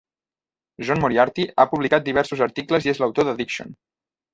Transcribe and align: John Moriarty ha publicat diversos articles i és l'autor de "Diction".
John 0.87 1.03
Moriarty 1.03 1.47
ha 1.51 1.67
publicat 1.75 2.11
diversos 2.11 2.45
articles 2.49 2.89
i 2.93 2.97
és 2.97 3.05
l'autor 3.05 3.33
de 3.33 3.41
"Diction". 3.45 3.81